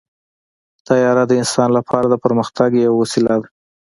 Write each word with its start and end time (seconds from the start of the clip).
طیاره 0.87 1.23
د 1.27 1.31
انسان 1.41 1.69
لپاره 1.77 2.05
د 2.09 2.15
پرمختګ 2.23 2.69
یوه 2.85 2.97
وسیله 3.01 3.35
ده. 3.41 3.47